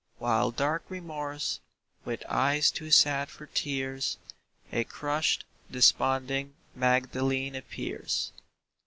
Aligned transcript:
While 0.17 0.49
dark 0.49 0.83
Remorse, 0.89 1.59
with 2.05 2.25
eyes 2.27 2.71
too 2.71 2.89
sad 2.89 3.29
for 3.29 3.45
tears, 3.45 4.17
A 4.71 4.83
crushed, 4.83 5.45
desponding 5.69 6.55
Magdalene 6.73 7.53
appears. 7.55 8.31